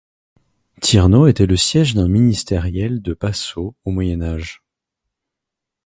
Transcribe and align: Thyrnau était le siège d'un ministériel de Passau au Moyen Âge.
Thyrnau 0.81 1.27
était 1.27 1.45
le 1.45 1.55
siège 1.55 1.93
d'un 1.93 2.07
ministériel 2.07 3.03
de 3.03 3.13
Passau 3.13 3.75
au 3.85 3.91
Moyen 3.91 4.23
Âge. 4.23 4.63